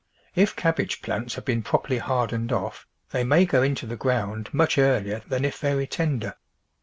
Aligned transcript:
If 0.33 0.55
cabbage 0.55 1.03
plants 1.03 1.35
have 1.35 1.45
been 1.45 1.61
properly 1.61 1.99
hardened 1.99 2.51
off 2.51 2.87
they 3.11 3.23
may 3.23 3.45
go 3.45 3.61
into 3.61 3.85
the 3.85 3.95
ground 3.95 4.49
much 4.51 4.79
earlier 4.79 5.21
than 5.27 5.45
if 5.45 5.59
very 5.59 5.85
tender. 5.85 6.33